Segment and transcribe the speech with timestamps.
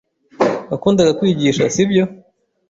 [0.69, 2.03] Wakundaga kwigisha, sibyo?